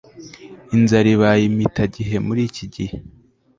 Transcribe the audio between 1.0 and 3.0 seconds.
ibaye impitagihe muri ikighe